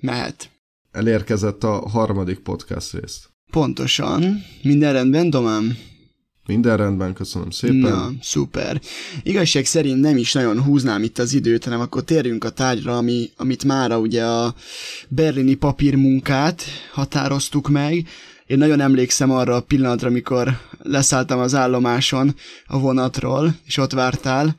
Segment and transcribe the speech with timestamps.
[0.00, 0.50] Mehet.
[0.92, 3.30] Elérkezett a harmadik podcast részt.
[3.50, 4.42] Pontosan.
[4.62, 5.76] Minden rendben, Domám?
[6.46, 7.76] Minden rendben, köszönöm szépen.
[7.76, 8.80] Na, szuper.
[9.22, 13.30] Igazság szerint nem is nagyon húznám itt az időt, hanem akkor térjünk a tárgyra, ami,
[13.36, 14.54] amit mára ugye a
[15.08, 16.62] berlini papírmunkát
[16.92, 18.06] határoztuk meg.
[18.46, 22.34] Én nagyon emlékszem arra a pillanatra, amikor leszálltam az állomáson
[22.66, 24.56] a vonatról, és ott vártál,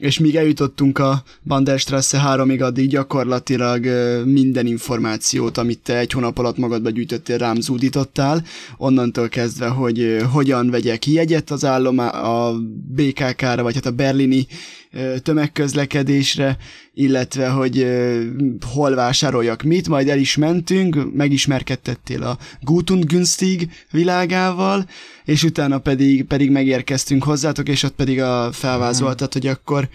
[0.00, 3.86] és míg eljutottunk a Banderstrasse 3-ig, addig gyakorlatilag
[4.24, 8.44] minden információt, amit te egy hónap alatt magadba gyűjtöttél, rám zúdítottál,
[8.76, 12.54] onnantól kezdve, hogy hogyan vegyek jegyet az állomá a
[12.88, 14.46] BKK-ra, vagy hát a berlini
[15.22, 16.56] tömegközlekedésre,
[16.94, 17.86] illetve hogy
[18.72, 24.88] hol vásároljak mit, majd el is mentünk, megismerkedtettél a Guten Günstig világával,
[25.24, 29.88] és utána pedig, pedig megérkeztünk hozzátok, és ott pedig a felvázoltat, hogy akkor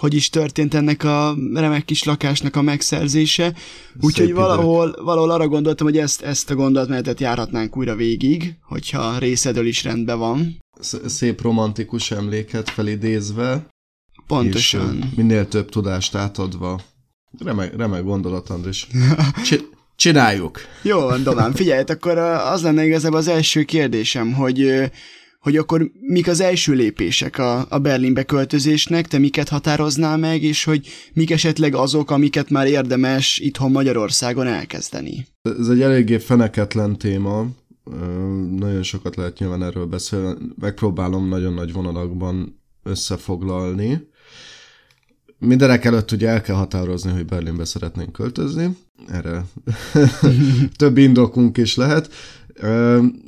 [0.00, 3.54] hogy is történt ennek a remek kis lakásnak a megszerzése.
[4.00, 9.66] Úgyhogy valahol, valahol arra gondoltam, hogy ezt, ezt a gondolatmenetet járhatnánk újra végig, hogyha részedől
[9.66, 10.58] is rendben van.
[11.06, 13.66] Szép romantikus emléket felidézve.
[14.30, 14.96] Pontosan.
[14.96, 16.80] És minél több tudást átadva.
[17.44, 18.86] Remek, remek gondolat, Andris.
[19.96, 20.60] Csináljuk!
[20.82, 24.90] Jó van, Domán, figyelj, akkor az lenne igazából az első kérdésem, hogy
[25.40, 30.64] hogy akkor mik az első lépések a, a Berlinbe költözésnek, te miket határoznál meg, és
[30.64, 35.26] hogy mik esetleg azok, amiket már érdemes itthon Magyarországon elkezdeni?
[35.42, 37.46] Ez egy eléggé feneketlen téma,
[38.56, 44.08] nagyon sokat lehet nyilván erről beszélni, megpróbálom nagyon nagy vonalakban összefoglalni.
[45.40, 48.76] Mindenek előtt ugye el kell határozni, hogy Berlinbe szeretnénk költözni.
[49.08, 49.44] Erre
[50.76, 52.12] több indokunk is lehet.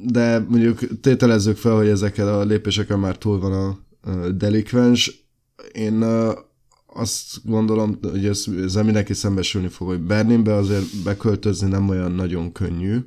[0.05, 3.79] De mondjuk tételezzük fel, hogy ezekkel a lépéseken már túl van a
[4.31, 5.27] delikvens.
[5.73, 6.05] Én
[6.87, 12.53] azt gondolom, hogy ez, ezzel mindenki szembesülni fog, hogy Berlinbe azért beköltözni nem olyan nagyon
[12.53, 12.99] könnyű,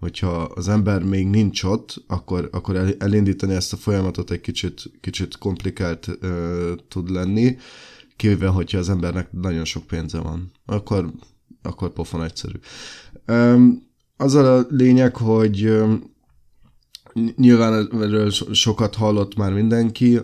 [0.00, 5.38] hogyha az ember még nincs ott, akkor, akkor elindítani ezt a folyamatot egy kicsit, kicsit
[5.38, 7.56] komplikált uh, tud lenni,
[8.18, 10.52] kivéve, hogyha az embernek nagyon sok pénze van.
[10.66, 11.12] Akkor,
[11.62, 12.56] akkor pofon egyszerű.
[14.16, 15.72] Az a lényeg, hogy
[17.36, 20.20] nyilván erről sokat hallott már mindenki,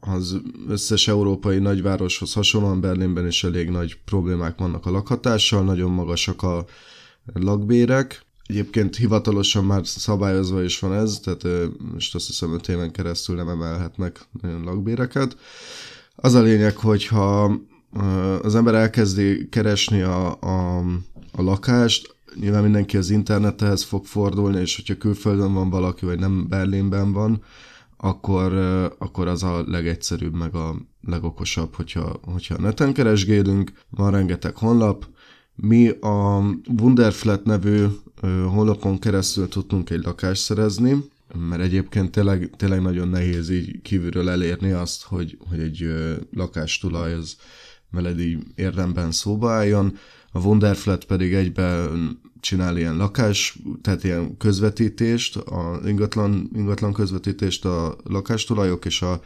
[0.00, 0.36] az
[0.68, 6.64] összes európai nagyvároshoz hasonlóan Berlinben is elég nagy problémák vannak a lakhatással, nagyon magasak a
[7.32, 8.26] lakbérek.
[8.46, 13.48] Egyébként hivatalosan már szabályozva is van ez, tehát most azt hiszem 5 éven keresztül nem
[13.48, 14.28] emelhetnek
[14.64, 15.36] lakbéreket.
[16.20, 17.58] Az a lényeg, hogyha
[18.42, 20.78] az ember elkezdi keresni a, a,
[21.32, 26.48] a lakást, nyilván mindenki az internethez fog fordulni, és hogyha külföldön van valaki, vagy nem
[26.48, 27.42] Berlinben van,
[27.96, 28.52] akkor,
[28.98, 35.06] akkor az a legegyszerűbb, meg a legokosabb, hogyha, hogyha neten keresgélünk, van rengeteg honlap,
[35.54, 36.44] mi a
[36.80, 37.84] Wunderflat nevű
[38.48, 44.70] honlapon keresztül tudtunk egy lakást szerezni, mert egyébként tényleg, tényleg nagyon nehéz így kívülről elérni
[44.70, 45.86] azt, hogy, hogy egy
[46.30, 47.36] lakástulaj az
[47.90, 49.96] veled így érdemben szóba álljon.
[50.32, 51.88] A Wonderflat pedig egybe
[52.40, 59.22] csinál ilyen lakás, tehát ilyen közvetítést, a ingatlan, ingatlan közvetítést a lakástulajok és a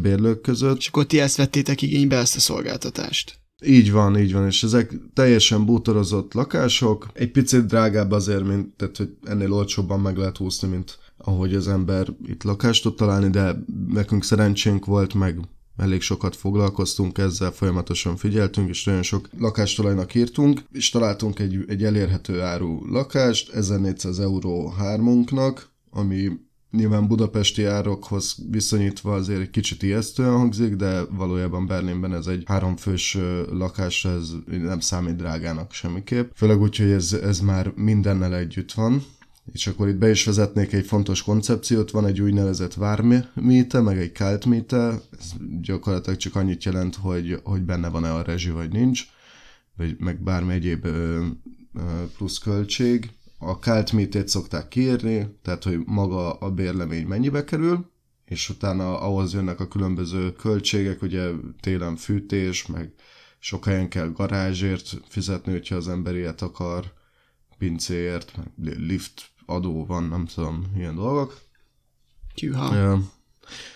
[0.00, 0.78] bérlők között.
[0.78, 3.38] És akkor ti ezt vettétek igénybe, ezt a szolgáltatást?
[3.64, 8.96] Így van, így van, és ezek teljesen bútorozott lakások, egy picit drágább azért, mint, tehát
[8.96, 13.64] hogy ennél olcsóbban meg lehet húzni, mint ahogy az ember itt lakást tud találni, de
[13.88, 15.38] nekünk szerencsénk volt, meg
[15.76, 21.84] elég sokat foglalkoztunk ezzel, folyamatosan figyeltünk, és nagyon sok lakástulajnak írtunk, és találtunk egy, egy
[21.84, 26.30] elérhető áru lakást, 1400 euró hármunknak, ami
[26.70, 33.18] nyilván budapesti árokhoz viszonyítva azért egy kicsit ijesztően hangzik, de valójában Berlinben ez egy háromfős
[33.50, 36.30] lakás, ez nem számít drágának semmiképp.
[36.34, 39.04] Főleg úgy, hogy ez, ez már mindennel együtt van,
[39.52, 44.12] és akkor itt be is vezetnék egy fontos koncepciót, van egy úgynevezett vármite, meg egy
[44.12, 49.04] kaltmite, ez gyakorlatilag csak annyit jelent, hogy, hogy benne van-e a rezsi, vagy nincs,
[49.76, 51.24] vagy meg bármi egyéb ö,
[51.74, 51.80] ö,
[52.16, 53.10] plusz költség.
[53.38, 57.90] A kaltmitét szokták kiírni, tehát hogy maga a bérlemény mennyibe kerül,
[58.24, 61.30] és utána ahhoz jönnek a különböző költségek, ugye
[61.60, 62.92] télen fűtés, meg
[63.38, 66.92] sok helyen kell garázsért fizetni, hogyha az ember ilyet akar,
[67.58, 71.38] pincéért, meg lift adó van, nem tudom, ilyen dolgok.
[72.34, 72.98] Tyúha.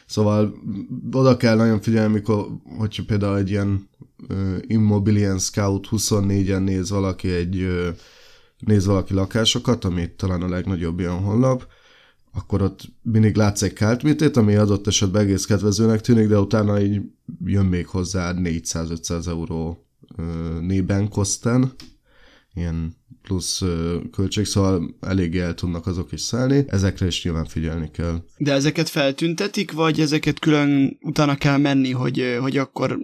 [0.07, 0.55] Szóval
[1.13, 2.47] oda kell nagyon figyelni, mikor,
[2.79, 3.89] hogyha például egy ilyen
[4.29, 7.89] uh, Immobilien Scout 24-en néz valaki egy uh,
[8.61, 11.67] néz valaki lakásokat, ami talán a legnagyobb ilyen honlap,
[12.33, 17.01] akkor ott mindig látsz egy káltmitét, ami adott esetben egész kedvezőnek tűnik, de utána így
[17.45, 19.87] jön még hozzá 400-500 euró
[20.61, 21.73] nében koszten,
[22.55, 23.63] ilyen plusz
[24.11, 26.65] költség, szóval elég el tudnak azok is szállni.
[26.67, 28.23] Ezekre is nyilván figyelni kell.
[28.37, 32.99] De ezeket feltüntetik, vagy ezeket külön utána kell menni, hogy, hogy akkor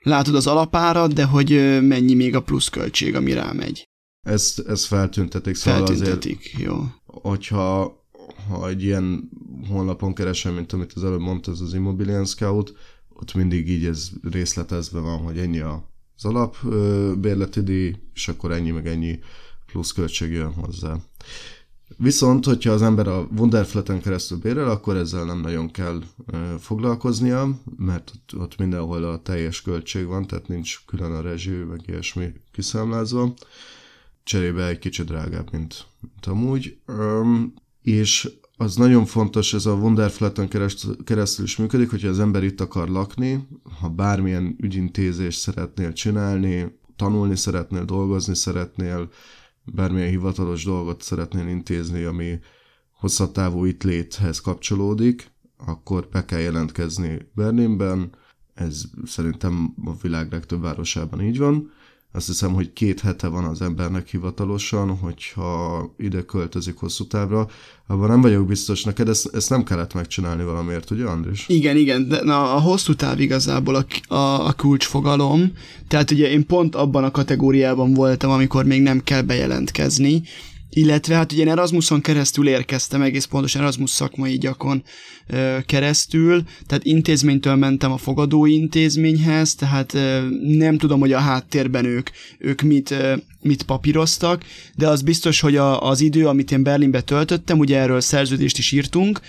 [0.00, 1.50] látod az alapárat, de hogy
[1.82, 3.88] mennyi még a plusz költség, ami rámegy?
[4.26, 6.84] Ezt, ezt feltüntetik, szóval feltüntetik, azért, jó.
[7.06, 8.00] hogyha
[8.48, 9.30] ha egy ilyen
[9.68, 12.74] honlapon keresem, mint amit az előbb mondta, ez az Immobilian Scout,
[13.12, 16.56] ott mindig így ez részletezve van, hogy ennyi az alap
[17.18, 19.18] bérleti díj, és akkor ennyi meg ennyi
[19.66, 20.96] plusz költség jön hozzá.
[21.96, 26.02] Viszont, hogyha az ember a Wonderflaten keresztül bérel, akkor ezzel nem nagyon kell
[26.58, 31.80] foglalkoznia, mert ott, ott mindenhol a teljes költség van, tehát nincs külön a rezsű, meg
[31.86, 33.34] ilyesmi kiszámlázva.
[34.26, 36.78] Cserébe egy kicsit drágább, mint, mint amúgy.
[36.88, 40.48] Um, és az nagyon fontos, ez a Wonderflaten
[41.04, 43.48] keresztül is működik, hogyha az ember itt akar lakni,
[43.80, 49.10] ha bármilyen ügyintézést szeretnél csinálni, tanulni szeretnél, dolgozni szeretnél,
[49.64, 52.38] bármilyen hivatalos dolgot szeretnél intézni, ami
[52.90, 58.10] hosszabb távú itt léthez kapcsolódik, akkor be kell jelentkezni Berlinben,
[58.54, 61.70] ez szerintem a világ legtöbb városában így van,
[62.16, 67.48] azt hiszem, hogy két hete van az embernek hivatalosan, hogyha ide költözik hosszú távra.
[67.86, 71.44] Abban nem vagyok biztos, neked ezt, ezt nem kellett megcsinálni valamiért, ugye Andris?
[71.48, 75.52] Igen, igen, de na, a hosszú táv igazából a, a, a kulcsfogalom,
[75.88, 80.22] tehát ugye én pont abban a kategóriában voltam, amikor még nem kell bejelentkezni,
[80.70, 84.82] illetve hát ugye én Erasmuson keresztül érkeztem, egész pontosan Erasmus szakmai gyakon
[85.26, 91.84] ö, keresztül, tehát intézménytől mentem a fogadó intézményhez, tehát ö, nem tudom, hogy a háttérben
[91.84, 94.44] ők, ők mit, ö, mit papíroztak,
[94.74, 98.72] de az biztos, hogy a, az idő, amit én Berlinbe töltöttem, ugye erről szerződést is
[98.72, 99.20] írtunk,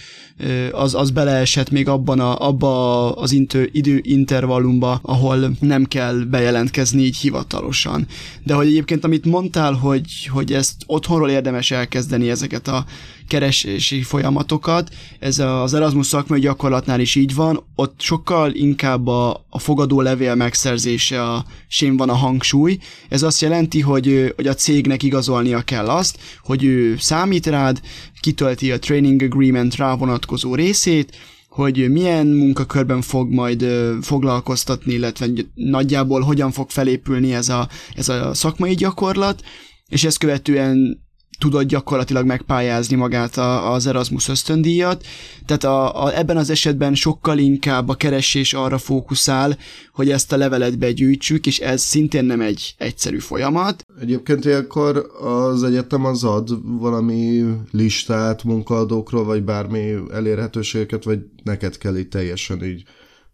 [0.71, 3.69] az, az beleesett még abban a, abba az intő,
[4.01, 8.07] intervallumba, ahol nem kell bejelentkezni így hivatalosan.
[8.43, 12.85] De hogy egyébként, amit mondtál, hogy, hogy ezt otthonról érdemes elkezdeni ezeket a
[13.27, 14.89] keresési folyamatokat.
[15.19, 20.35] Ez az Erasmus szakmai gyakorlatnál is így van, ott sokkal inkább a, a fogadó levél
[20.35, 22.77] megszerzése a sém van a hangsúly.
[23.09, 27.81] Ez azt jelenti, hogy, hogy a cégnek igazolnia kell azt, hogy ő számít rád,
[28.21, 31.15] kitölti a training agreement rá vonatkozó részét,
[31.49, 33.65] hogy milyen munkakörben fog majd
[34.01, 39.43] foglalkoztatni, illetve nagyjából hogyan fog felépülni ez a, ez a szakmai gyakorlat,
[39.87, 41.06] és ezt követően
[41.37, 45.05] tudod gyakorlatilag megpályázni magát a, az Erasmus ösztöndíjat,
[45.45, 49.57] tehát a, a, ebben az esetben sokkal inkább a keresés arra fókuszál,
[49.93, 53.85] hogy ezt a levelet begyűjtsük, és ez szintén nem egy egyszerű folyamat.
[54.01, 56.49] Egyébként ilyenkor az egyetem az ad
[56.79, 62.83] valami listát munkaadókról, vagy bármi elérhetőségeket, vagy neked kell itt teljesen így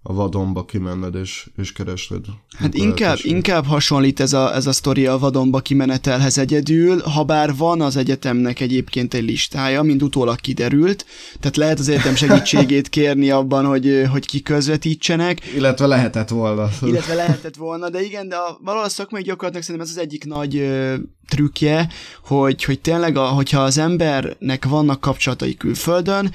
[0.06, 2.26] a vadonba kimenned és, és keresned.
[2.58, 7.56] Hát inkább, inkább hasonlít ez a, ez a sztori a vadonba kimenetelhez egyedül, ha bár
[7.56, 11.06] van az egyetemnek egyébként egy listája, mint utólag kiderült,
[11.40, 15.46] tehát lehet az egyetem segítségét kérni abban, hogy, hogy ki közvetítsenek.
[15.56, 16.70] Illetve lehetett volna.
[16.82, 20.26] Illetve lehetett volna, de igen, de a, valahol a szakmai gyakorlatnak szerintem ez az egyik
[20.26, 20.96] nagy ö,
[21.30, 21.90] trükkje,
[22.24, 26.32] hogy, hogy tényleg, a, hogyha az embernek vannak kapcsolatai külföldön,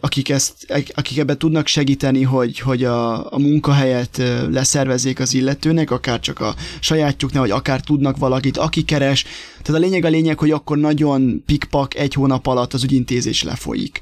[0.00, 6.20] akik, ezt, akik ebben tudnak segíteni, hogy, hogy a, a munkahelyet leszervezzék az illetőnek, akár
[6.20, 9.24] csak a sajátjuknál, vagy akár tudnak valakit, aki keres.
[9.62, 14.00] Tehát a lényeg a lényeg, hogy akkor nagyon pikpak egy hónap alatt az ügyintézés lefolyik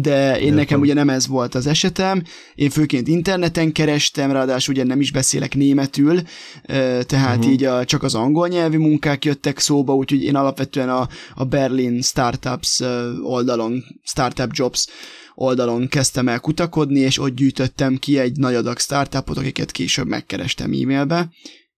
[0.00, 0.54] de én Értem.
[0.54, 2.22] nekem ugye nem ez volt az esetem,
[2.54, 6.20] én főként interneten kerestem, ráadásul ugye nem is beszélek németül,
[6.66, 7.52] tehát uh-huh.
[7.52, 12.02] így a, csak az angol nyelvi munkák jöttek szóba, úgyhogy én alapvetően a, a Berlin
[12.02, 12.80] Startups
[13.22, 14.86] oldalon, Startup Jobs
[15.34, 20.72] oldalon kezdtem el kutakodni, és ott gyűjtöttem ki egy nagy adag startupot, akiket később megkerestem
[20.72, 21.30] e-mailbe,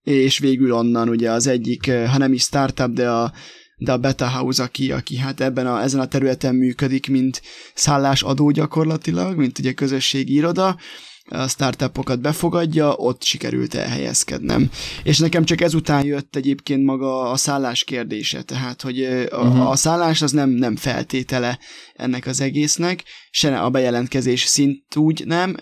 [0.02, 3.32] és végül onnan ugye az egyik, ha nem is startup, de a
[3.80, 7.42] de a Beta House, aki, aki hát ebben a, ezen a területen működik, mint
[7.74, 10.76] szállásadó gyakorlatilag, mint ugye közösségi iroda,
[11.32, 14.70] a startupokat befogadja, ott sikerült elhelyezkednem.
[15.02, 19.70] És nekem csak ezután jött egyébként maga a szállás kérdése, tehát, hogy a, uh-huh.
[19.70, 21.58] a szállás az nem, nem feltétele
[21.94, 25.56] ennek az egésznek, se a bejelentkezés szint úgy nem,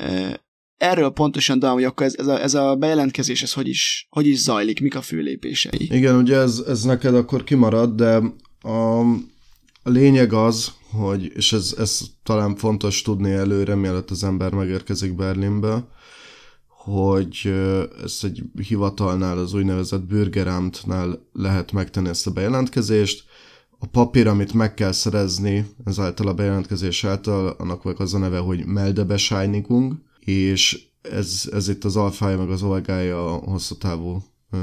[0.78, 4.26] erről pontosan tudom, hogy akkor ez, ez, a, ez a bejelentkezés, ez hogy is, hogy
[4.26, 5.88] is zajlik, mik a főlépései.
[5.90, 8.23] Igen, ugye ez, ez neked akkor kimarad, de
[8.61, 9.02] a,
[9.82, 15.88] lényeg az, hogy, és ez, ez talán fontos tudni előre, mielőtt az ember megérkezik Berlinbe,
[16.68, 17.54] hogy
[18.04, 23.25] ezt egy hivatalnál, az úgynevezett Bürgeramtnál lehet megtenni ezt a bejelentkezést.
[23.78, 28.66] A papír, amit meg kell szerezni ezáltal a bejelentkezés által, annak az a neve, hogy
[28.66, 34.58] Meldebescheinigung, és ez, ez itt az alfája meg az olgája a hosszú távú ö,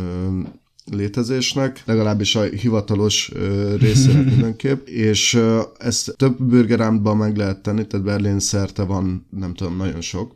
[0.91, 3.31] létezésnek, legalábbis a hivatalos
[3.79, 5.39] részének mindenképp, és
[5.77, 10.35] ezt több burgerámban meg lehet tenni, tehát Berlin szerte van, nem tudom, nagyon sok,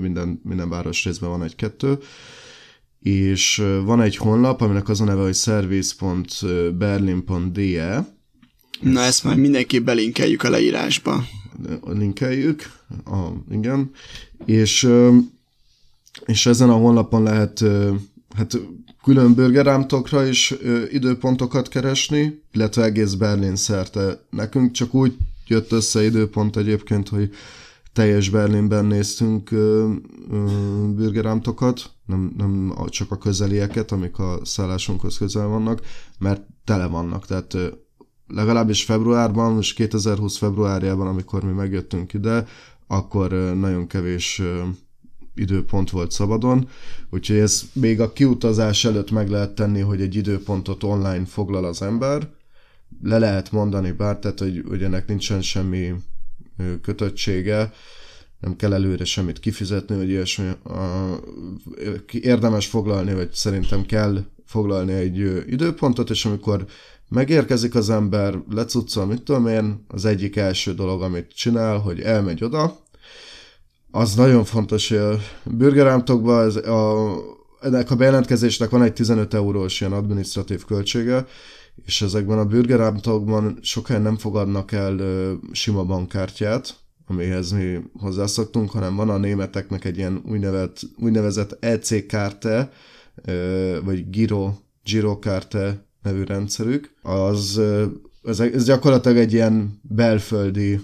[0.00, 1.98] minden, minden város részben van egy-kettő,
[3.00, 8.06] és van egy honlap, aminek az a neve, hogy service.berlin.de.
[8.80, 11.24] Na ezt már mindenképp belinkeljük a leírásba.
[11.86, 12.62] Linkeljük,
[13.04, 13.90] a, igen,
[14.44, 14.88] és,
[16.26, 17.64] és ezen a honlapon lehet
[18.36, 18.58] hát
[19.02, 20.54] külön burgerámtokra is
[20.90, 24.24] időpontokat keresni, illetve egész Berlin szerte.
[24.30, 27.30] Nekünk csak úgy jött össze időpont egyébként, hogy
[27.92, 29.50] teljes Berlinben néztünk
[30.94, 35.80] burgerámtokat, nem, nem csak a közelieket, amik a szállásunkhoz közel vannak,
[36.18, 37.56] mert tele vannak, tehát
[38.26, 42.46] legalábbis februárban, és 2020 februárjában, amikor mi megjöttünk ide,
[42.92, 44.42] akkor nagyon kevés
[45.34, 46.68] időpont volt szabadon,
[47.10, 51.82] úgyhogy ez még a kiutazás előtt meg lehet tenni, hogy egy időpontot online foglal az
[51.82, 52.28] ember,
[53.02, 55.94] le lehet mondani bár, tehát hogy, hogy ennek nincsen semmi
[56.82, 57.72] kötöttsége,
[58.40, 60.50] nem kell előre semmit kifizetni, hogy ilyesmi.
[62.10, 66.66] Érdemes foglalni, vagy szerintem kell foglalni egy időpontot, és amikor
[67.08, 72.44] megérkezik az ember, lecuccol, mit tudom én, az egyik első dolog, amit csinál, hogy elmegy
[72.44, 72.81] oda,
[73.94, 77.14] az nagyon fontos, hogy a burgerámtokban ez a,
[77.60, 81.26] ennek a bejelentkezésnek van egy 15 eurós ilyen administratív költsége,
[81.84, 88.96] és ezekben a burgerámtokban sokan nem fogadnak el ö, sima bankkártyát, amihez mi hozzászoktunk, hanem
[88.96, 92.70] van a németeknek egy ilyen úgynevezett, úgynevezett EC kárte,
[93.84, 96.94] vagy Giro, Giro kárte nevű rendszerük.
[97.02, 97.60] Az,
[98.22, 100.80] ez, ez gyakorlatilag egy ilyen belföldi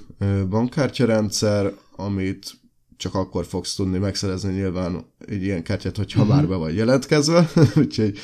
[0.48, 2.58] bankkártyarendszer, amit
[2.98, 6.36] csak akkor fogsz tudni megszerezni nyilván egy ilyen kártyát, hogyha uh-huh.
[6.36, 8.18] már be vagy jelentkezve, úgyhogy,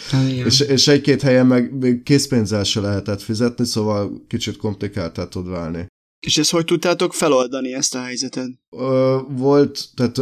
[0.45, 5.87] és, és egy-két helyen meg még készpénzzel se lehetett fizetni, szóval kicsit komplikáltá tud válni.
[6.27, 8.49] És ezt hogy tudtátok feloldani ezt a helyzetet?
[8.71, 10.21] Ö, volt, tehát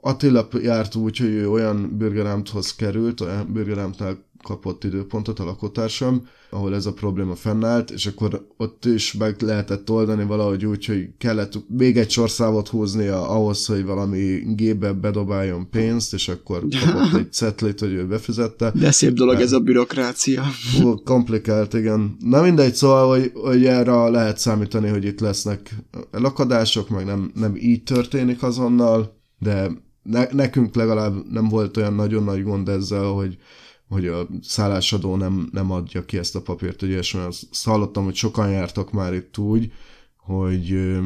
[0.00, 6.74] Attila járt úgy, hogy ő olyan burgerámthoz került, olyan burgerámtnál kapott időpontot a lakótársam, ahol
[6.74, 11.52] ez a probléma fennállt, és akkor ott is meg lehetett oldani valahogy úgy, hogy kellett
[11.68, 17.80] még egy sorszámot húznia ahhoz, hogy valami gépbe bedobáljon pénzt, és akkor kapott egy cetlit,
[17.80, 18.72] hogy ő befizette.
[18.74, 20.42] De szép dolog ez a bürokrácia.
[20.42, 22.16] Fú, komplikált, igen.
[22.18, 25.74] Na mindegy, szóval, hogy, hogy erre lehet számítani, hogy itt lesznek
[26.10, 29.70] lakadások, meg nem, nem így történik azonnal, de
[30.04, 33.38] ne, nekünk legalább nem volt olyan nagyon nagy gond ezzel, hogy
[33.88, 37.20] hogy a szállásadó nem, nem adja ki ezt a papírt, hogy ilyesmi.
[37.20, 39.72] Azt hallottam, hogy sokan jártak már itt úgy,
[40.16, 40.98] hogy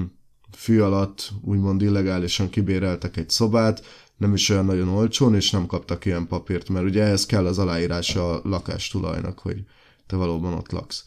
[0.56, 3.84] fű alatt úgymond illegálisan kibéreltek egy szobát,
[4.16, 7.58] nem is olyan nagyon olcsón, és nem kaptak ilyen papírt, mert ugye ehhez kell az
[7.58, 9.64] aláírása a lakástulajnak, hogy
[10.06, 11.04] te valóban ott laksz.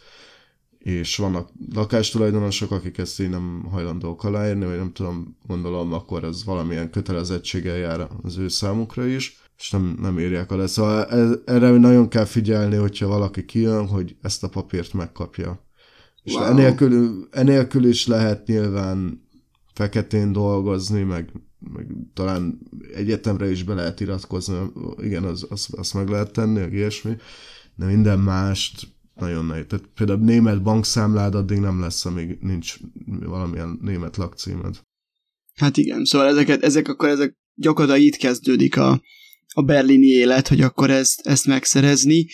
[0.78, 6.44] És vannak lakástulajdonosok, akik ezt így nem hajlandók aláírni, vagy nem tudom, gondolom, akkor ez
[6.44, 10.66] valamilyen kötelezettséggel jár az ő számukra is és nem, nem írják alá.
[10.66, 15.66] Szóval ez, erre nagyon kell figyelni, hogyha valaki kijön, hogy ezt a papírt megkapja.
[16.24, 16.44] És wow.
[16.44, 19.28] enélkül, enélkül is lehet nyilván
[19.74, 21.32] feketén dolgozni, meg,
[21.74, 22.60] meg talán
[22.96, 24.56] egyetemre is be lehet iratkozni,
[24.98, 27.16] igen, az, az, azt meg lehet tenni, meg ilyesmi,
[27.76, 29.66] de minden mást nagyon nehéz.
[29.68, 32.78] Tehát például német bankszámlád addig nem lesz, amíg nincs
[33.20, 34.80] valamilyen német lakcímed.
[35.56, 39.02] Hát igen, szóval ezeket, ezek akkor ezek gyakorlatilag itt kezdődik a,
[39.54, 42.26] a berlini élet, hogy akkor ezt, ezt megszerezni.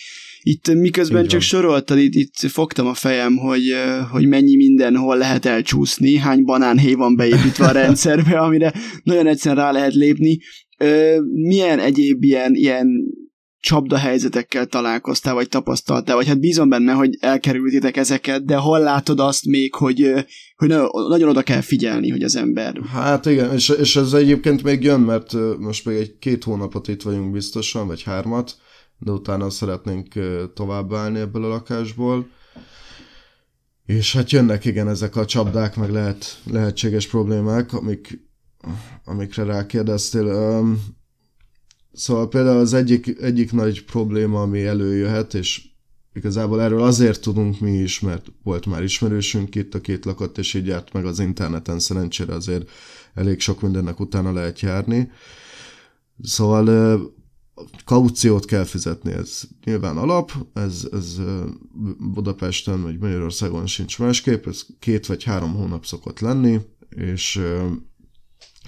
[0.42, 3.74] Itt miközben csak soroltad, itt, itt fogtam a fejem, hogy,
[4.10, 8.72] hogy mennyi mindenhol lehet elcsúszni, hány banánhéj van beépítve a rendszerbe, amire
[9.02, 10.38] nagyon egyszerűen rá lehet lépni.
[11.32, 12.88] Milyen egyéb ilyen, ilyen
[13.68, 19.20] csapda helyzetekkel találkoztál, vagy tapasztaltál, vagy hát bízom benne, hogy elkerültétek ezeket, de hol látod
[19.20, 20.12] azt még, hogy,
[20.56, 20.68] hogy
[21.08, 22.80] nagyon oda kell figyelni, hogy az ember...
[22.92, 27.02] Hát igen, és, és ez egyébként még jön, mert most még egy két hónapot itt
[27.02, 28.56] vagyunk biztosan, vagy hármat,
[28.98, 30.14] de utána szeretnénk
[30.54, 32.28] továbbállni ebből a lakásból.
[33.86, 38.28] És hát jönnek igen ezek a csapdák, meg lehet, lehetséges problémák, amik,
[39.04, 40.62] amikre rákérdeztél.
[41.92, 45.68] Szóval például az egyik, egyik nagy probléma, ami előjöhet, és
[46.12, 50.54] igazából erről azért tudunk mi is, mert volt már ismerősünk itt, a két lakott, és
[50.54, 52.70] így járt meg az interneten, szerencsére azért
[53.14, 55.10] elég sok mindennek utána lehet járni.
[56.22, 57.00] Szóval
[57.84, 61.16] kauciót kell fizetni, ez nyilván alap, ez, ez
[62.12, 67.40] Budapesten vagy Magyarországon sincs másképp, ez két vagy három hónap szokott lenni, és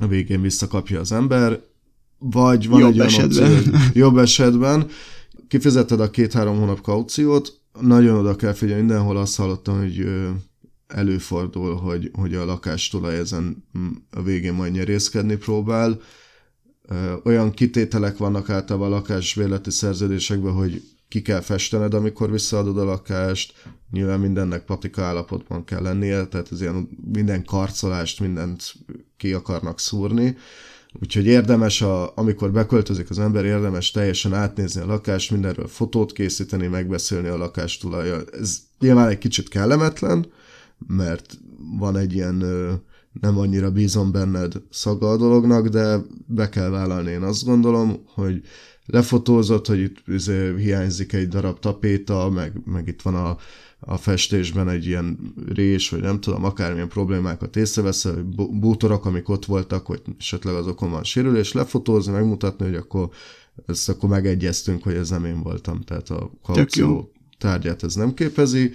[0.00, 1.60] a végén visszakapja az ember,
[2.20, 3.52] vagy van jobb egy esetben.
[3.52, 3.72] opció,
[4.02, 4.86] jobb esetben,
[5.48, 10.06] kifizeted a két-három hónap kauciót, nagyon oda kell figyelni, mindenhol azt hallottam, hogy
[10.86, 13.64] előfordul, hogy, hogy a lakástulaj ezen
[14.10, 16.00] a végén majd nyerészkedni próbál.
[17.24, 23.54] Olyan kitételek vannak általában a lakásbérleti szerződésekben, hogy ki kell festened, amikor visszaadod a lakást,
[23.90, 28.74] nyilván mindennek patika állapotban kell lennie, tehát ez ilyen minden karcolást, mindent
[29.16, 30.36] ki akarnak szúrni.
[30.92, 36.66] Úgyhogy érdemes, a, amikor beköltözik az ember, érdemes teljesen átnézni a lakást, mindenről fotót készíteni,
[36.66, 38.22] megbeszélni a lakástulaja.
[38.40, 40.26] Ez nyilván egy kicsit kellemetlen,
[40.86, 41.38] mert
[41.78, 42.44] van egy ilyen
[43.12, 47.10] nem annyira bízom benned szaga a dolognak, de be kell vállalni.
[47.10, 48.42] Én azt gondolom, hogy
[48.86, 53.36] lefotózott, hogy itt izé, hiányzik egy darab tapéta, meg, meg itt van a,
[53.80, 59.86] a festésben egy ilyen rés, vagy nem tudom, akármilyen problémákat észreveszel, bútorok, amik ott voltak,
[59.86, 63.08] hogy esetleg azokon van sérülés, lefotózni, megmutatni, hogy akkor
[63.66, 68.72] ezt akkor megegyeztünk, hogy ez nem én voltam, tehát a kaució tárgyát ez nem képezi,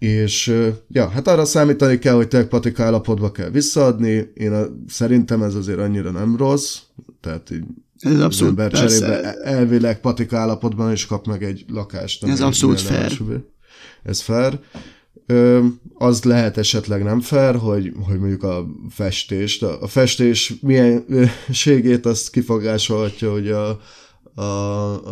[0.00, 0.54] és
[0.88, 5.54] ja, hát arra számítani kell, hogy tényleg patika állapotba kell visszaadni, én a, szerintem ez
[5.54, 6.78] azért annyira nem rossz,
[7.20, 7.64] tehát így
[7.98, 12.24] ez abszolút ember cserébe elvileg patika állapotban is kap meg egy lakást.
[12.24, 13.20] Ez abszolút fair.
[14.02, 14.58] Ez fair.
[15.26, 15.64] Ö,
[15.94, 21.04] az lehet esetleg nem fair, hogy, hogy mondjuk a festést, a, a festés milyen
[21.50, 23.80] ségét azt kifogásolhatja, hogy a,
[24.34, 24.42] a,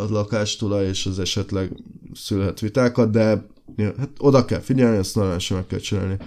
[0.03, 1.71] a lakástulaj és az esetleg
[2.13, 3.47] szülhet vitákat, de
[3.79, 6.17] ja, hát oda kell figyelni, ezt normálisan meg kell csinálni.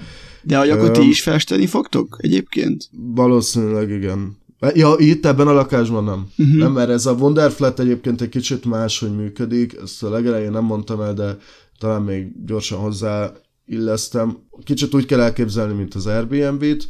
[0.43, 2.89] De hogy akkor ti is festeni fogtok egyébként?
[3.15, 4.37] Valószínűleg igen.
[4.75, 6.27] Ja, itt ebben a lakásban nem.
[6.39, 6.57] Uh-huh.
[6.57, 11.01] Nem, mert ez a Wonderflat egyébként egy kicsit máshogy működik, ezt a legelején nem mondtam
[11.01, 11.37] el, de
[11.79, 13.33] talán még gyorsan hozzá
[13.67, 14.39] illesztem.
[14.65, 16.89] Kicsit úgy kell elképzelni, mint az Airbnb-t,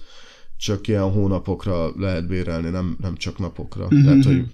[0.57, 3.85] csak ilyen hónapokra lehet bérelni, nem, nem csak napokra.
[3.85, 4.04] Uh-huh.
[4.04, 4.45] Tehát, hogy,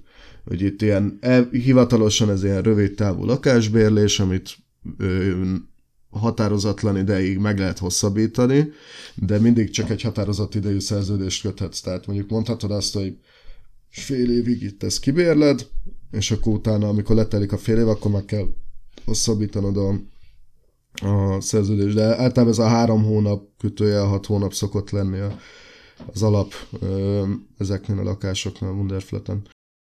[0.45, 4.57] hogy itt ilyen, e, hivatalosan ez ilyen rövid távú lakásbérlés, amit
[4.99, 5.31] ö,
[6.11, 8.71] határozatlan ideig meg lehet hosszabbítani,
[9.15, 11.81] de mindig csak egy határozott idejű szerződést köthetsz.
[11.81, 13.16] Tehát mondjuk mondhatod azt, hogy
[13.88, 15.68] fél évig itt ezt kibérled,
[16.11, 18.47] és akkor utána, amikor letelik a fél év, akkor meg kell
[19.05, 20.01] hosszabbítanod a,
[21.07, 21.94] a szerződést.
[21.94, 25.18] De általában ez a három hónap kötője, a hat hónap szokott lenni
[26.12, 26.53] az alap
[27.59, 29.42] ezeknél a lakásoknál, Wunderflaten.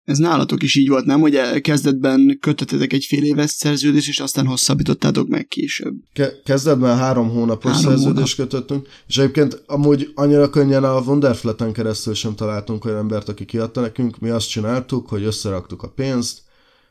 [0.06, 1.20] Ez nálatok is így volt, nem?
[1.20, 5.94] Hogy kezdetben kötöttetek egy fél éves szerződést, és aztán hosszabbítottátok meg később.
[6.12, 8.50] Ke- kezdetben három hónapos három szerződést hónap.
[8.50, 13.80] kötöttünk, és egyébként amúgy annyira könnyen a Wonderflaten keresztül sem találtunk olyan embert, aki kiadta
[13.80, 14.18] nekünk.
[14.18, 16.42] Mi azt csináltuk, hogy összeraktuk a pénzt,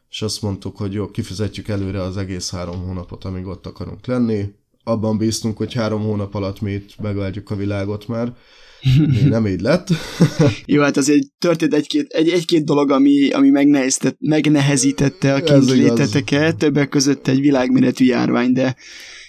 [0.10, 4.46] és azt mondtuk, hogy jó, kifizetjük előre az egész három hónapot, amíg ott akarunk lenni.
[4.84, 8.36] Abban bíztunk, hogy három hónap alatt mi itt megváltjuk a világot már,
[9.30, 9.88] nem így lett.
[10.66, 13.50] Jó, hát azért történt egy-két, egy, egy-két dolog, ami, ami
[14.20, 18.76] megnehezítette a kintléteteket, többek között egy világméretű járvány, de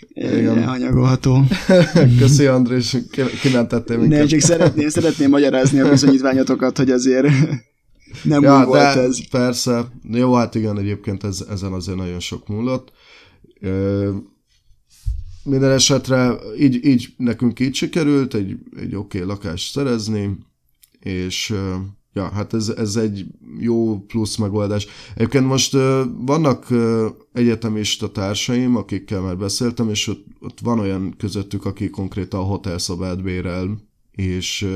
[0.08, 0.64] igen.
[0.64, 1.42] hanyagolható.
[2.18, 2.96] Köszi Andrés,
[3.40, 4.18] kimentettél minket.
[4.18, 7.26] Nem, csak szeretném, szeretném magyarázni a bizonyítványotokat, hogy azért
[8.22, 9.28] nem ja, úgy volt ez.
[9.30, 12.92] Persze, jó, hát igen, egyébként ez, ezen azért nagyon sok múlott
[15.46, 20.38] minden esetre így, így nekünk így sikerült egy, egy oké okay lakást szerezni,
[21.00, 21.54] és
[22.12, 23.26] ja, hát ez, ez egy
[23.58, 24.86] jó plusz megoldás.
[25.14, 25.72] Egyébként most
[26.18, 26.66] vannak
[27.32, 33.22] egyetemista társaim, akikkel már beszéltem, és ott, ott van olyan közöttük, aki konkrétan a hotelszobát
[33.22, 33.78] bérel,
[34.12, 34.68] és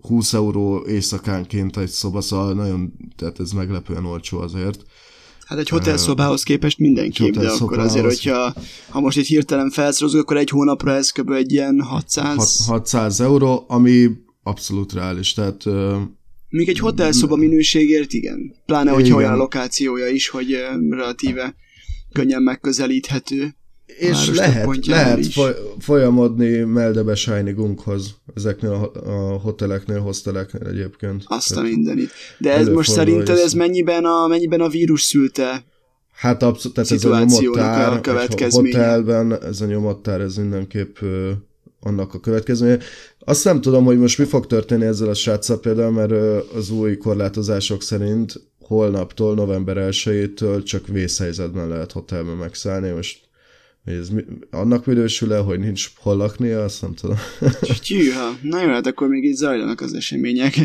[0.00, 4.84] 20 euró éjszakánként egy szoba, szóval nagyon, tehát ez meglepően olcsó azért.
[5.46, 8.54] Hát egy hotelszobához képest mindenképp, de akkor azért, hogyha
[8.88, 11.30] ha most egy hirtelen felszorozunk, akkor egy hónapra ez kb.
[11.30, 12.66] egy ilyen 600...
[12.66, 14.10] 600 euró, ami
[14.42, 15.64] abszolút reális, tehát...
[16.48, 18.54] Még egy hotelszoba minőségért igen.
[18.66, 19.18] Pláne, hogyha igen.
[19.18, 20.56] olyan lokációja is, hogy
[20.90, 21.54] relatíve
[22.12, 25.38] könnyen megközelíthető és lehet, lehet is.
[25.78, 31.24] folyamodni Meldebe Shinigunkhoz, ezeknél a, a hoteleknél, hosteleknél egyébként.
[31.26, 32.10] Azt a mindenit.
[32.38, 35.64] De ez most szerinted ez mennyiben a, mennyiben a vírus szülte
[36.14, 41.30] Hát abszolút, tehát ez a nyomottár, a, a hotelben, ez a nyomottár, ez mindenképp ö,
[41.80, 42.78] annak a következménye.
[43.18, 46.70] Azt nem tudom, hogy most mi fog történni ezzel a sráccal például, mert ö, az
[46.70, 52.90] új korlátozások szerint holnaptól, november 1-től csak vészhelyzetben lehet hotelben megszállni.
[52.90, 53.23] Most
[53.84, 57.16] ez mi, annak minősül-e, hogy nincs hol laknia, azt nem tudom.
[57.82, 60.56] Tyűha, na jó, hát akkor még így zajlanak az események.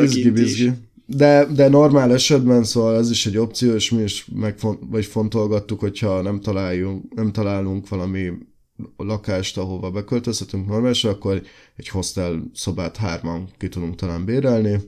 [0.00, 0.70] Izgi, bizgi.
[1.06, 5.80] De, de normál esetben, szóval ez is egy opció, és mi is megfont, vagy fontolgattuk,
[5.80, 8.32] hogyha nem, találjunk, nem találunk valami
[8.96, 11.42] lakást, ahova beköltözhetünk normálisan, akkor
[11.76, 14.80] egy hostel szobát hárman ki tudunk talán bérelni,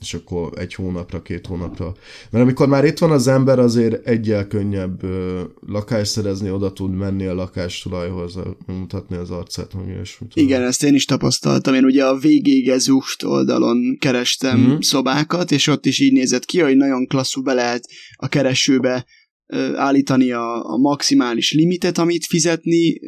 [0.00, 1.94] és akkor egy hónapra, két hónapra.
[2.30, 6.94] Mert amikor már itt van az ember, azért egyel könnyebb ö, lakást szerezni, oda tud
[6.94, 10.32] menni a lakástulajhoz, mutatni az arcát, meg ilyesmit.
[10.34, 11.74] Igen, ezt én is tapasztaltam.
[11.74, 14.78] Én ugye a végégezust oldalon kerestem mm-hmm.
[14.80, 17.84] szobákat, és ott is így nézett ki, hogy nagyon klasszul be lehet
[18.16, 19.06] a keresőbe
[19.46, 23.00] ö, állítani a, a maximális limitet, amit fizetni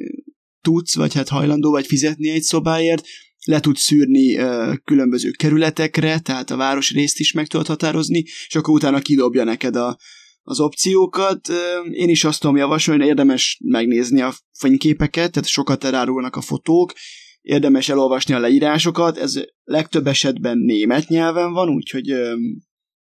[0.60, 3.06] tudsz, vagy hát hajlandó vagy fizetni egy szobáért,
[3.44, 8.74] le tud szűrni ö, különböző kerületekre, tehát a városrészt is meg tudod határozni, és akkor
[8.74, 9.98] utána kidobja neked a,
[10.42, 11.48] az opciókat.
[11.90, 16.92] Én is azt tudom javasolni, érdemes megnézni a fényképeket, tehát sokat elárulnak a fotók,
[17.40, 22.12] érdemes elolvasni a leírásokat, ez legtöbb esetben német nyelven van, úgyhogy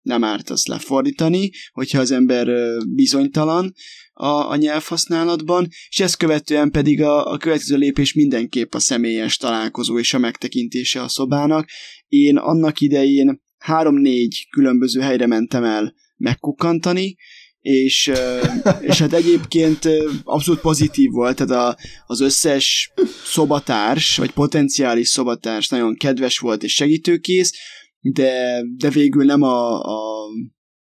[0.01, 2.47] nem árt azt lefordítani, hogyha az ember
[2.87, 3.73] bizonytalan
[4.21, 9.99] a, a nyelvhasználatban, és ezt követően pedig a, a következő lépés mindenképp a személyes találkozó
[9.99, 11.69] és a megtekintése a szobának.
[12.07, 17.15] Én annak idején három-négy különböző helyre mentem el megkukkantani,
[17.59, 18.11] és,
[18.89, 19.89] és hát egyébként
[20.23, 22.93] abszolút pozitív volt, tehát a, az összes
[23.25, 27.51] szobatárs, vagy potenciális szobatárs nagyon kedves volt és segítőkész,
[27.99, 30.27] de, de végül nem a, a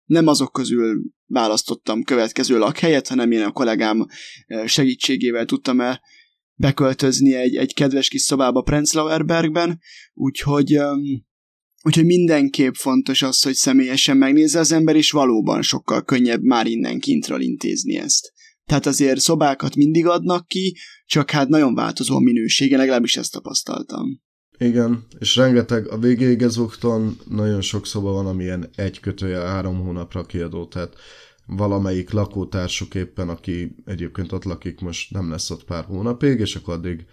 [0.05, 4.06] nem azok közül választottam következő lakhelyet, hanem én a kollégám
[4.66, 6.00] segítségével tudtam el
[6.54, 9.80] beköltözni egy, egy kedves kis szobába Prenzlauerbergben,
[10.14, 10.78] úgyhogy,
[11.82, 16.98] úgyhogy mindenképp fontos az, hogy személyesen megnézze az ember, és valóban sokkal könnyebb már innen
[16.98, 18.32] kintről intézni ezt.
[18.64, 24.24] Tehát azért szobákat mindig adnak ki, csak hát nagyon változó a minősége, legalábbis ezt tapasztaltam.
[24.58, 30.66] Igen, és rengeteg, a végégezókton nagyon sok szoba van, amilyen egy kötője három hónapra kiadó,
[30.66, 30.94] tehát
[31.46, 36.74] valamelyik lakótársuk éppen, aki egyébként ott lakik, most nem lesz ott pár hónapig, és akkor
[36.74, 37.06] addig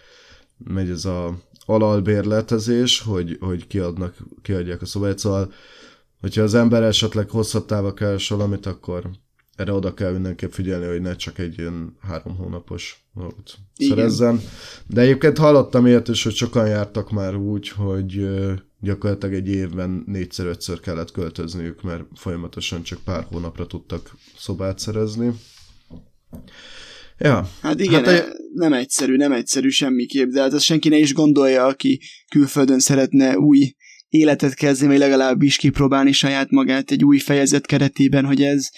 [0.58, 5.52] megy ez a alalbérletezés, hogy, hogy kiadnak, kiadják a szobát, szóval
[6.22, 9.10] hogyha az ember esetleg hosszabb távra keres valamit, akkor
[9.56, 14.42] erre oda kell mindenképp figyelni, hogy ne csak egy ilyen három hónapos dolgot szerezzen.
[14.88, 18.28] De egyébként hallottam ilyet is, hogy sokan jártak már úgy, hogy
[18.80, 25.32] gyakorlatilag egy évben négyszer-ötször kellett költözniük, mert folyamatosan csak pár hónapra tudtak szobát szerezni.
[27.18, 27.50] Ja.
[27.62, 31.66] Hát igen, hát, nem egyszerű, nem egyszerű semmiképp, de hát azt senki ne is gondolja,
[31.66, 33.76] aki külföldön szeretne új
[34.10, 38.70] életet kezdeni, vagy legalábbis kipróbálni saját magát egy új fejezet keretében, hogy ez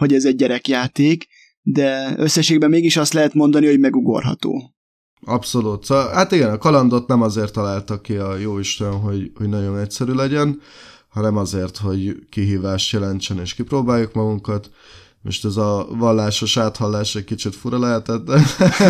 [0.00, 1.26] hogy ez egy gyerekjáték,
[1.62, 4.74] de összességben mégis azt lehet mondani, hogy megugorható.
[5.20, 5.84] Abszolút.
[5.84, 10.12] Szóval, hát igen, a kalandot nem azért találta ki a jóisten, hogy, hogy nagyon egyszerű
[10.12, 10.60] legyen,
[11.08, 14.70] hanem azért, hogy kihívást jelentsen és kipróbáljuk magunkat.
[15.22, 18.40] Most ez a vallásos áthallás egy kicsit fura lehetett, de...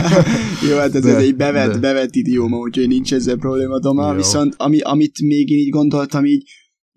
[0.68, 1.78] Jó, hát ez, de, ez egy bevet, de...
[1.78, 4.10] bevet idióma, úgyhogy nincs ezzel probléma, Doma.
[4.10, 4.16] Jó.
[4.16, 6.48] Viszont ami, amit még én így gondoltam így,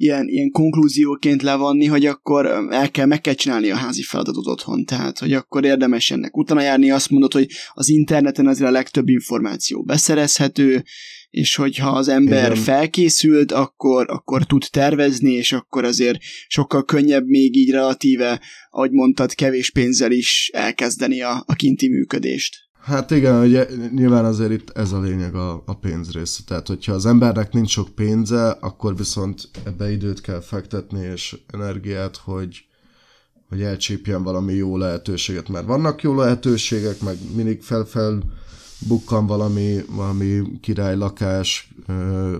[0.03, 4.85] ilyen, ilyen konklúzióként levonni, hogy akkor el kell, meg kell csinálni a házi feladatot otthon,
[4.85, 9.09] tehát hogy akkor érdemes ennek utána járni, azt mondod, hogy az interneten azért a legtöbb
[9.09, 10.83] információ beszerezhető,
[11.29, 12.63] és hogyha az ember Igen.
[12.63, 19.33] felkészült, akkor, akkor tud tervezni, és akkor azért sokkal könnyebb még így relatíve, ahogy mondtad,
[19.33, 22.55] kevés pénzzel is elkezdeni a, a kinti működést.
[22.83, 26.41] Hát igen, ugye nyilván azért itt ez a lényeg a, a pénz része.
[26.47, 32.17] Tehát, hogyha az embernek nincs sok pénze, akkor viszont ebbe időt kell fektetni és energiát,
[32.17, 32.65] hogy,
[33.49, 38.23] hogy elcsípjen valami jó lehetőséget, mert vannak jó lehetőségek, meg mindig felfel
[38.87, 41.73] bukkan valami, valami királylakás,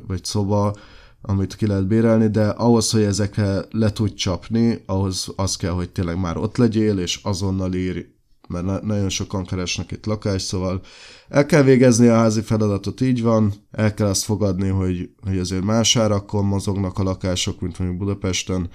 [0.08, 0.76] vagy szoba,
[1.22, 5.90] amit ki lehet bérelni, de ahhoz, hogy ezekre le tudj csapni, ahhoz az kell, hogy
[5.90, 8.13] tényleg már ott legyél, és azonnal ír
[8.54, 10.82] mert na- nagyon sokan keresnek itt lakást, szóval
[11.30, 15.64] el kell végezni a házi feladatot, így van, el kell azt fogadni, hogy, hogy azért
[15.64, 18.70] más árakon mozognak a lakások, mint mondjuk Budapesten,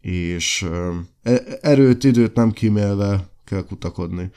[0.00, 0.66] és
[1.22, 4.30] e- erőt, időt nem kímélve kell kutakodni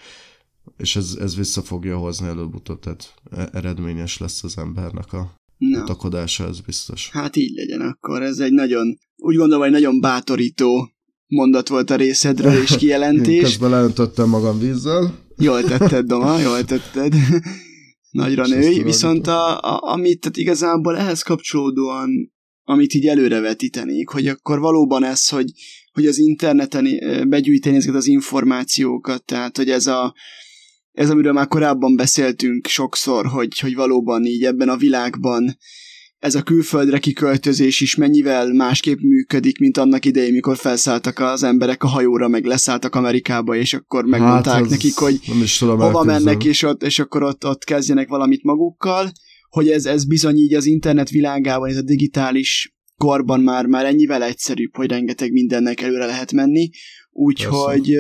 [0.78, 5.80] és ez, ez vissza fogja hozni előbb-utóbb, tehát e- eredményes lesz az embernek a Na.
[5.80, 7.10] kutakodása, ez biztos.
[7.10, 10.90] Hát így legyen akkor, ez egy nagyon, úgy gondolom, hogy nagyon bátorító
[11.28, 13.42] mondat volt a részedről és kijelentés.
[13.50, 15.20] Közben leöntöttem magam vízzel.
[15.38, 17.14] Jól tetted, Doma, jól tetted.
[18.12, 18.84] Nagyra női.
[18.84, 22.34] Viszont a, a, amit tehát igazából ehhez kapcsolódóan,
[22.64, 25.52] amit így előrevetítenék, hogy akkor valóban ez, hogy,
[25.92, 26.88] hogy az interneten
[27.30, 30.14] begyűjteni ezeket az információkat, tehát hogy ez a
[30.92, 35.58] ez, amiről már korábban beszéltünk sokszor, hogy, hogy valóban így ebben a világban
[36.26, 41.84] ez a külföldre kiköltözés is mennyivel másképp működik, mint annak idején, mikor felszálltak az emberek
[41.84, 45.20] a hajóra, meg leszálltak Amerikába, és akkor megmondták hát, nekik, hogy
[45.58, 49.12] hova mennek, és, ott, és akkor ott, ott kezdjenek valamit magukkal,
[49.50, 54.24] hogy ez, ez bizony így az internet világában, ez a digitális korban már, már ennyivel
[54.24, 56.70] egyszerűbb, hogy rengeteg mindennek előre lehet menni,
[57.18, 57.94] úgyhogy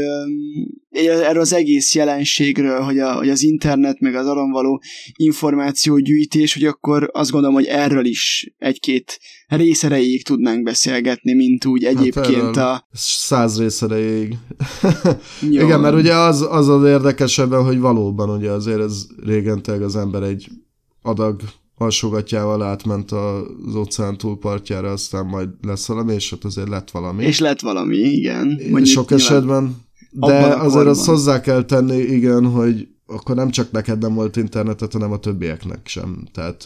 [0.89, 4.82] erről az egész jelenségről, hogy, a, hogy az internet, meg az arra való
[5.15, 11.93] információgyűjtés, hogy akkor azt gondolom, hogy erről is egy-két részereig tudnánk beszélgetni, mint úgy hát
[11.93, 12.88] egyébként hát a...
[12.93, 14.38] Száz részereig.
[15.49, 20.23] Igen, mert ugye az, az az érdekesebben, hogy valóban ugye azért ez régen az ember
[20.23, 20.47] egy
[21.01, 21.41] adag
[21.78, 27.24] alsógatjával átment az óceán túlpartjára, aztán majd lesz valami, és ott azért lett valami.
[27.24, 28.48] És lett valami, igen.
[28.48, 29.84] Mondjuk Sok esetben.
[30.12, 34.94] De azért azt hozzá kell tenni, igen, hogy akkor nem csak neked nem volt internetet,
[34.94, 36.28] hanem a többieknek sem.
[36.34, 36.64] Tehát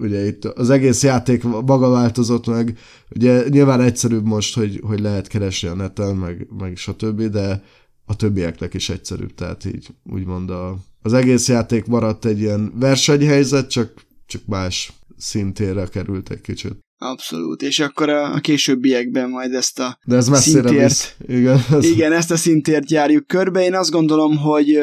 [0.00, 2.78] ugye itt az egész játék maga változott meg,
[3.14, 7.62] ugye nyilván egyszerűbb most, hogy, hogy lehet keresni a neten, meg, meg stb., de
[8.04, 13.70] a többieknek is egyszerűbb, tehát így úgymond a, az egész játék maradt egy ilyen versenyhelyzet,
[13.70, 13.92] csak
[14.26, 16.72] csak más szintére került egy kicsit.
[16.98, 21.14] Abszolút, és akkor a, a későbbiekben majd ezt a De ez messzire szintért, visz.
[21.38, 21.84] Igen, ez...
[21.84, 23.64] igen, ezt a szintért járjuk körbe.
[23.64, 24.78] Én azt gondolom, hogy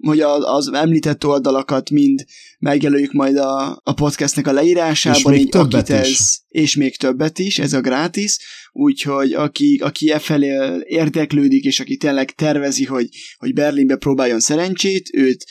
[0.00, 2.24] hogy az említett oldalakat mind
[2.58, 5.18] megjelöljük majd a, a podcastnek a leírásában.
[5.18, 5.94] És még így, többet is.
[5.94, 8.38] Ez, és még többet is, ez a gratis,
[8.72, 15.10] úgyhogy aki, aki e felé érdeklődik, és aki tényleg tervezi, hogy, hogy Berlinbe próbáljon szerencsét,
[15.12, 15.46] őt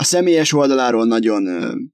[0.00, 1.44] a személyes oldaláról nagyon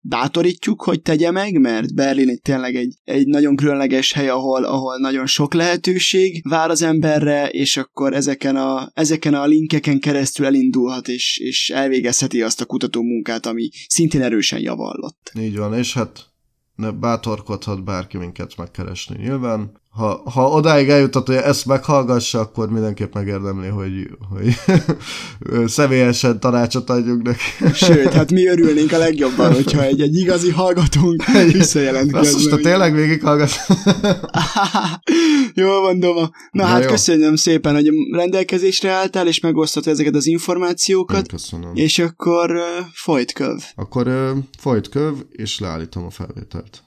[0.01, 4.99] bátorítjuk, hogy tegye meg, mert Berlin egy tényleg egy, egy nagyon különleges hely, ahol, ahol
[4.99, 11.09] nagyon sok lehetőség vár az emberre, és akkor ezeken a, ezeken a linkeken keresztül elindulhat,
[11.09, 15.33] és, és elvégezheti azt a kutató munkát, ami szintén erősen javallott.
[15.41, 16.27] Így van, és hát
[16.75, 19.17] ne bátorkodhat bárki minket megkeresni.
[19.23, 24.57] Nyilván ha, ha odáig eljutott, hogy ezt meghallgassa, akkor mindenképp megérdemli, hogy, hogy
[25.77, 27.75] személyesen tanácsot adjunk neki.
[27.75, 32.37] Sőt, hát mi örülnénk a legjobban, hogyha egy, egy igazi hallgatónk visszajelentkezne.
[32.37, 33.51] Azt most tényleg végighallgat.
[35.55, 36.31] Jól van, Doma.
[36.51, 36.89] Na De hát jó.
[36.89, 41.17] köszönöm szépen, hogy rendelkezésre álltál, és megosztottad ezeket az információkat.
[41.17, 41.71] Én köszönöm.
[41.75, 43.63] És akkor uh, folyt köv.
[43.75, 46.83] Akkor uh, folyt köv, és leállítom a felvételt.